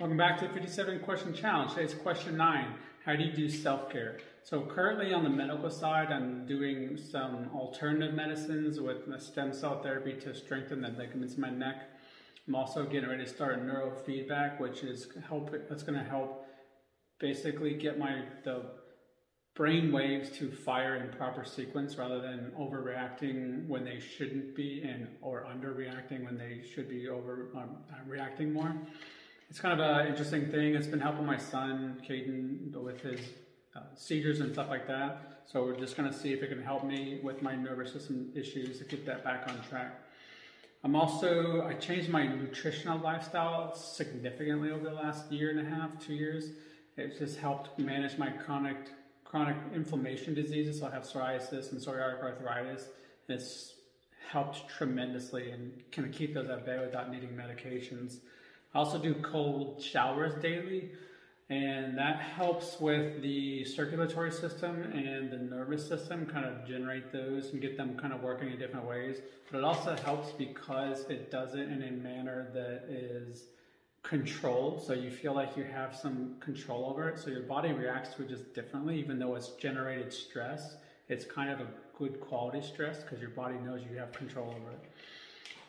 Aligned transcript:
Welcome 0.00 0.18
back 0.18 0.40
to 0.40 0.48
the 0.48 0.52
57 0.52 0.98
question 1.04 1.32
challenge. 1.32 1.74
Today's 1.74 1.94
question 1.94 2.36
nine. 2.36 2.74
How 3.04 3.14
do 3.14 3.22
you 3.22 3.32
do 3.32 3.48
self-care? 3.48 4.18
So 4.42 4.62
currently 4.62 5.14
on 5.14 5.22
the 5.22 5.30
medical 5.30 5.70
side, 5.70 6.10
I'm 6.10 6.44
doing 6.46 6.96
some 6.96 7.48
alternative 7.54 8.12
medicines 8.12 8.80
with 8.80 9.08
stem 9.22 9.52
cell 9.52 9.80
therapy 9.84 10.14
to 10.14 10.34
strengthen 10.34 10.80
the 10.80 10.88
ligaments 10.88 11.36
in 11.36 11.42
my 11.42 11.50
neck. 11.50 11.90
I'm 12.48 12.56
also 12.56 12.84
getting 12.84 13.08
ready 13.08 13.22
to 13.22 13.30
start 13.30 13.64
neurofeedback, 13.64 14.58
which 14.58 14.82
is 14.82 15.06
help. 15.28 15.52
That's 15.68 15.84
going 15.84 15.96
to 15.96 16.04
help 16.04 16.44
basically 17.20 17.74
get 17.74 17.96
my 17.96 18.24
the 18.42 18.62
brain 19.54 19.92
waves 19.92 20.36
to 20.38 20.50
fire 20.50 20.96
in 20.96 21.16
proper 21.16 21.44
sequence 21.44 21.96
rather 21.98 22.20
than 22.20 22.50
overreacting 22.58 23.68
when 23.68 23.84
they 23.84 24.00
shouldn't 24.00 24.56
be 24.56 24.82
and 24.82 25.06
or 25.22 25.46
underreacting 25.48 26.24
when 26.24 26.36
they 26.36 26.62
should 26.74 26.88
be 26.88 27.08
over 27.08 27.50
um, 27.54 27.76
reacting 28.08 28.52
more 28.52 28.74
it's 29.54 29.60
kind 29.60 29.80
of 29.80 29.88
an 29.88 30.08
interesting 30.08 30.50
thing. 30.50 30.74
It's 30.74 30.88
been 30.88 30.98
helping 30.98 31.24
my 31.24 31.36
son, 31.36 32.02
Caden, 32.04 32.72
with 32.72 33.00
his 33.00 33.20
uh, 33.76 33.82
seizures 33.94 34.40
and 34.40 34.52
stuff 34.52 34.68
like 34.68 34.88
that. 34.88 35.44
So 35.46 35.62
we're 35.62 35.78
just 35.78 35.96
going 35.96 36.10
to 36.10 36.18
see 36.18 36.32
if 36.32 36.42
it 36.42 36.48
can 36.48 36.60
help 36.60 36.84
me 36.84 37.20
with 37.22 37.40
my 37.40 37.54
nervous 37.54 37.92
system 37.92 38.32
issues 38.34 38.78
to 38.78 38.84
get 38.84 39.06
that 39.06 39.22
back 39.22 39.46
on 39.46 39.62
track. 39.70 40.00
I'm 40.82 40.96
also, 40.96 41.64
I 41.64 41.74
changed 41.74 42.08
my 42.08 42.26
nutritional 42.26 42.98
lifestyle 42.98 43.76
significantly 43.76 44.72
over 44.72 44.82
the 44.82 44.96
last 44.96 45.30
year 45.30 45.50
and 45.50 45.60
a 45.60 45.70
half, 45.70 46.04
two 46.04 46.14
years. 46.14 46.50
It's 46.96 47.20
just 47.20 47.38
helped 47.38 47.78
manage 47.78 48.18
my 48.18 48.30
chronic 48.30 48.78
chronic 49.22 49.56
inflammation 49.72 50.34
diseases. 50.34 50.80
So 50.80 50.88
I 50.88 50.90
have 50.90 51.04
psoriasis 51.04 51.70
and 51.70 51.80
psoriatic 51.80 52.20
arthritis. 52.20 52.88
And 53.28 53.38
it's 53.38 53.74
helped 54.28 54.68
tremendously 54.68 55.52
and 55.52 55.80
kind 55.92 56.08
of 56.08 56.12
keep 56.12 56.34
those 56.34 56.50
at 56.50 56.66
bay 56.66 56.80
without 56.84 57.12
needing 57.12 57.30
medications. 57.30 58.16
I 58.74 58.78
also 58.78 58.98
do 58.98 59.14
cold 59.14 59.80
showers 59.80 60.34
daily, 60.42 60.90
and 61.48 61.96
that 61.96 62.18
helps 62.18 62.80
with 62.80 63.22
the 63.22 63.64
circulatory 63.64 64.32
system 64.32 64.82
and 64.82 65.30
the 65.30 65.36
nervous 65.36 65.86
system, 65.86 66.26
kind 66.26 66.44
of 66.44 66.66
generate 66.66 67.12
those 67.12 67.52
and 67.52 67.62
get 67.62 67.76
them 67.76 67.96
kind 67.96 68.12
of 68.12 68.22
working 68.22 68.50
in 68.50 68.58
different 68.58 68.86
ways. 68.86 69.18
But 69.50 69.58
it 69.58 69.64
also 69.64 69.94
helps 70.04 70.32
because 70.32 71.08
it 71.08 71.30
does 71.30 71.54
it 71.54 71.68
in 71.68 71.82
a 71.82 71.92
manner 71.92 72.48
that 72.54 72.90
is 72.90 73.44
controlled, 74.02 74.84
so 74.84 74.92
you 74.92 75.10
feel 75.10 75.34
like 75.34 75.56
you 75.56 75.64
have 75.64 75.94
some 75.94 76.34
control 76.40 76.86
over 76.86 77.08
it. 77.08 77.18
So 77.18 77.30
your 77.30 77.42
body 77.42 77.72
reacts 77.72 78.14
to 78.16 78.22
it 78.22 78.28
just 78.28 78.54
differently, 78.54 78.98
even 78.98 79.20
though 79.20 79.36
it's 79.36 79.50
generated 79.50 80.12
stress. 80.12 80.76
It's 81.08 81.24
kind 81.24 81.50
of 81.50 81.60
a 81.60 81.66
good 81.96 82.20
quality 82.20 82.60
stress 82.60 83.02
because 83.02 83.20
your 83.20 83.30
body 83.30 83.56
knows 83.64 83.82
you 83.88 83.96
have 83.98 84.12
control 84.12 84.48
over 84.48 84.72
it. 84.72 84.80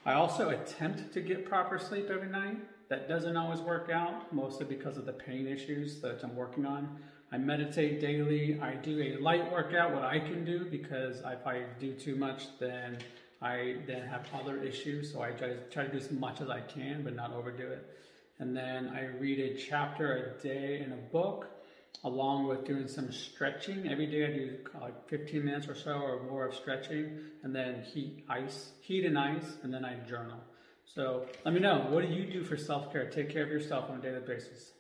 I 0.06 0.14
also 0.14 0.50
attempt 0.50 1.12
to 1.14 1.22
get 1.22 1.50
proper 1.50 1.80
sleep 1.80 2.12
every 2.12 2.30
night. 2.30 2.58
That 2.90 3.10
doesn't 3.10 3.36
always 3.36 3.60
work 3.60 3.90
out, 3.90 4.32
mostly 4.32 4.66
because 4.68 4.98
of 4.98 5.08
the 5.08 5.14
pain 5.14 5.48
issues 5.48 6.00
that 6.02 6.24
I'm 6.24 6.36
working 6.36 6.68
on. 6.68 7.00
I 7.32 7.40
meditate 7.40 8.00
daily. 8.00 8.60
I 8.62 8.76
do 8.76 9.02
a 9.02 9.20
light 9.20 9.52
workout, 9.52 9.94
what 9.94 10.04
I 10.04 10.20
can 10.20 10.46
do, 10.46 10.66
because 10.66 11.22
if 11.22 11.48
I 11.48 11.64
do 11.80 11.94
too 11.94 12.16
much, 12.16 12.60
then 12.60 13.00
I 13.42 13.78
then 13.88 14.08
have 14.08 14.28
other 14.40 14.62
issues. 14.62 15.12
So 15.12 15.24
I 15.24 15.32
try 15.32 15.48
to, 15.48 15.58
try 15.72 15.86
to 15.86 15.92
do 15.92 15.98
as 15.98 16.12
much 16.12 16.40
as 16.40 16.52
I 16.52 16.62
can, 16.62 17.04
but 17.04 17.16
not 17.16 17.34
overdo 17.34 17.68
it. 17.68 17.90
And 18.38 18.56
then 18.56 18.90
I 18.90 19.06
read 19.20 19.40
a 19.40 19.58
chapter 19.58 20.36
a 20.38 20.44
day 20.44 20.84
in 20.86 20.92
a 20.92 20.98
book, 20.98 21.48
along 22.04 22.48
with 22.48 22.66
doing 22.66 22.88
some 22.88 23.12
stretching. 23.12 23.88
Every 23.88 24.06
day 24.06 24.26
I 24.26 24.32
do 24.32 24.58
like 24.80 25.10
15 25.10 25.44
minutes 25.44 25.68
or 25.68 25.76
so 25.76 25.94
or 25.94 26.24
more 26.24 26.46
of 26.46 26.56
stretching, 26.56 27.20
and 27.44 27.56
then 27.56 27.84
heat 27.84 28.26
ice, 28.30 28.72
heat 28.82 29.06
and 29.06 29.18
ice, 29.18 29.58
and 29.64 29.74
then 29.74 29.84
I 29.84 29.96
journal. 30.08 30.40
So 30.86 31.26
let 31.44 31.54
me 31.54 31.60
know, 31.60 31.88
what 31.90 32.08
do 32.08 32.14
you 32.14 32.32
do 32.32 32.44
for 32.44 32.58
self 32.58 32.92
care? 32.92 33.10
Take 33.10 33.30
care 33.30 33.44
of 33.44 33.50
yourself 33.50 33.90
on 33.90 33.98
a 33.98 34.02
daily 34.02 34.22
basis. 34.22 34.76